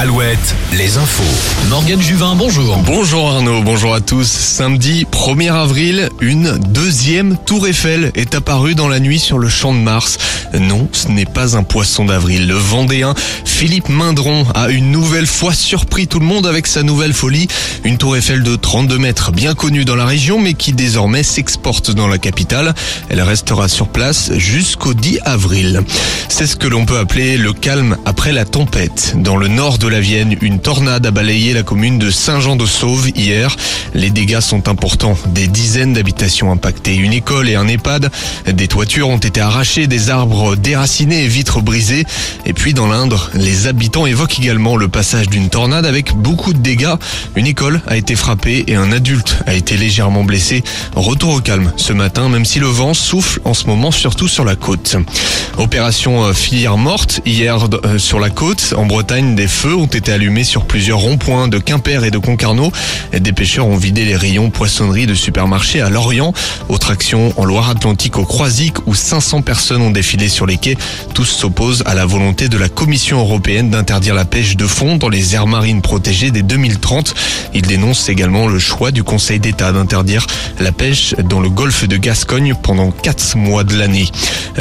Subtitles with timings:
[0.00, 1.24] Alouette, les infos.
[1.70, 2.76] Morgane Juvin, bonjour.
[2.86, 4.28] Bonjour Arnaud, bonjour à tous.
[4.28, 9.74] Samedi 1er avril, une deuxième tour Eiffel est apparue dans la nuit sur le champ
[9.74, 10.18] de Mars.
[10.56, 12.46] Non, ce n'est pas un poisson d'avril.
[12.46, 13.12] Le Vendéen
[13.44, 17.48] Philippe Mindron a une nouvelle fois surpris tout le monde avec sa nouvelle folie.
[17.82, 21.90] Une tour Eiffel de 32 mètres, bien connue dans la région, mais qui désormais s'exporte
[21.90, 22.72] dans la capitale.
[23.08, 25.82] Elle restera sur place jusqu'au 10 avril.
[26.28, 29.14] C'est ce que l'on peut appeler le calme après la tempête.
[29.16, 33.56] Dans le nord de la Vienne, une tornade a balayé la commune de Saint-Jean-de-Sauve hier.
[33.94, 35.16] Les dégâts sont importants.
[35.28, 38.10] Des dizaines d'habitations impactées, une école et un EHPAD.
[38.46, 42.04] Des toitures ont été arrachées, des arbres déracinés et vitres brisées.
[42.44, 46.58] Et puis dans l'Indre, les habitants évoquent également le passage d'une tornade avec beaucoup de
[46.58, 46.94] dégâts.
[47.36, 50.62] Une école a été frappée et un adulte a été légèrement blessé.
[50.94, 54.44] Retour au calme ce matin, même si le vent souffle en ce moment surtout sur
[54.44, 54.96] la côte.
[55.56, 58.74] Opération euh, filière morte hier euh, sur la côte.
[58.76, 62.72] En Bretagne, des feux ont été allumés sur plusieurs ronds-points de Quimper et de Concarneau.
[63.12, 66.32] Des pêcheurs ont vidé les rayons poissonnerie de supermarchés à Lorient.
[66.68, 70.76] Autre action en Loire-Atlantique au Croisic où 500 personnes ont défilé sur les quais.
[71.14, 75.08] Tous s'opposent à la volonté de la Commission européenne d'interdire la pêche de fond dans
[75.08, 77.14] les aires marines protégées dès 2030.
[77.54, 80.26] Ils dénoncent également le choix du Conseil d'État d'interdire
[80.58, 84.08] la pêche dans le golfe de Gascogne pendant 4 mois de l'année.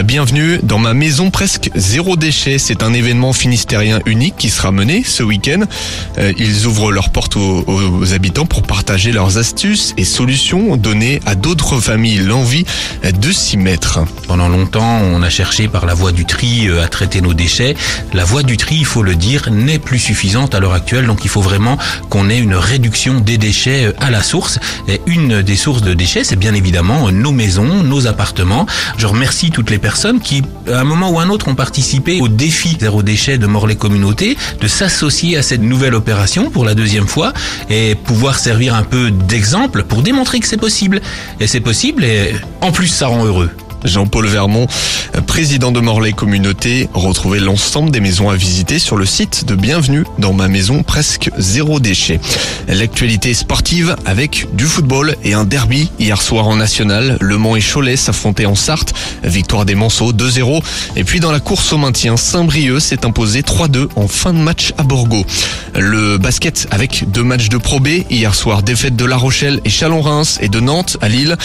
[0.04, 2.60] Bienvenue dans ma maison presque zéro déchet.
[2.60, 5.62] C'est un événement finistérien unique qui sera mené ce week-end.
[6.18, 11.20] Euh, Ils ouvrent leurs portes aux, aux habitants pour partager leurs astuces et solutions, donner
[11.26, 12.66] à d'autres familles l'envie
[13.04, 14.00] de s'y mettre.
[14.28, 17.76] Pendant longtemps, on a cherché par la voie du tri euh, à traiter nos déchets.
[18.14, 21.08] La voie du tri, il faut le dire, n'est plus suffisante à l'heure actuelle.
[21.08, 21.78] Donc il faut vraiment
[22.10, 24.60] qu'on ait une réduction des déchets euh, à la source.
[24.88, 28.66] Et une des sources de déchets, c'est bien évidemment nos maisons, nos appartements.
[28.98, 32.28] Je remercie toutes les personnes qui, à un moment ou un autre, ont participé au
[32.28, 37.08] défi zéro déchet de Morlaix Communauté, de s'associer à cette nouvelle opération pour la deuxième
[37.08, 37.32] fois
[37.70, 41.02] et pouvoir servir un peu d'exemple pour démontrer que c'est possible.
[41.40, 43.52] Et c'est possible et en plus ça rend heureux.
[43.84, 44.66] Jean-Paul Vermont,
[45.38, 50.04] président de Morlaix Communauté, retrouvez l'ensemble des maisons à visiter sur le site de Bienvenue
[50.18, 52.20] dans ma maison presque zéro déchet.
[52.68, 57.18] L'actualité sportive avec du football et un derby hier soir en national.
[57.22, 58.96] Le Mans et Cholet s'affrontaient en Sarthe.
[59.24, 60.64] Victoire des Manceaux 2-0.
[60.96, 64.74] Et puis dans la course au maintien, Saint-Brieuc s'est imposé 3-2 en fin de match
[64.80, 65.24] à Borgo.
[65.76, 67.90] Le basket avec deux matchs de Pro B.
[68.10, 71.38] Hier soir, défaite de La Rochelle et Chalon-Reims et de Nantes à Lille.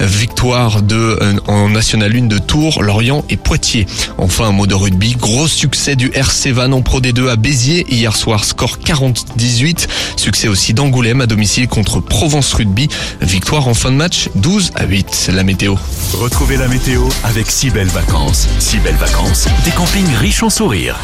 [0.00, 3.86] Victoire de, euh, en National 1 de Tours, Lorient et Poitiers.
[4.18, 5.16] Enfin, un mot de rugby.
[5.18, 7.86] Gros succès du RC Van en Pro D2 à Béziers.
[7.88, 9.86] Hier soir, score 40-18.
[10.16, 12.88] Succès aussi d'Angoulême à domicile contre Provence Rugby.
[13.20, 15.30] Victoire en fin de match 12 à 8.
[15.32, 15.76] La météo.
[16.14, 18.48] Retrouvez la météo avec si belles vacances.
[18.58, 20.96] Si belles vacances, des campings riches en sourires.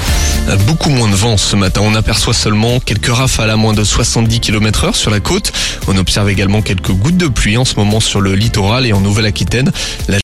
[0.67, 1.83] Beaucoup moins de vent ce matin.
[1.85, 5.53] On aperçoit seulement quelques rafales à moins de 70 km heure sur la côte.
[5.89, 9.01] On observe également quelques gouttes de pluie en ce moment sur le littoral et en
[9.01, 9.71] Nouvelle-Aquitaine.